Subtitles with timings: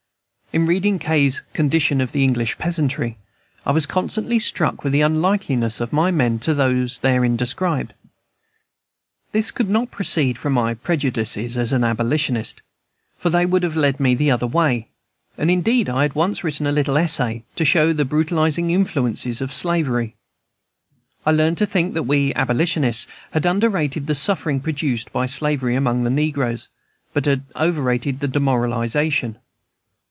[0.53, 3.15] In reading Kay's "Condition of the English Peasantry"
[3.65, 7.93] I was constantly struck with the unlikeness of my men to those therein described.
[9.31, 12.61] This could not proceed from my prejudices as an abolitionist,
[13.17, 14.89] for they would have led me the other way,
[15.37, 19.53] and indeed I had once written a little essay to show the brutalizing influences of
[19.53, 20.17] slavery.
[21.25, 26.03] I learned to think that we abolitionists had underrated the suffering produced by slavery among
[26.03, 26.67] the negroes,
[27.13, 29.37] but had overrated the demoralization.